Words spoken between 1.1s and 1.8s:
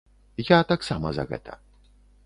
за гэта.